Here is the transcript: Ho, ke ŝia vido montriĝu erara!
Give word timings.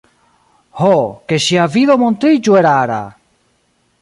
Ho, 0.79 0.95
ke 1.33 1.39
ŝia 1.49 1.67
vido 1.77 1.99
montriĝu 2.05 2.61
erara! 2.63 3.01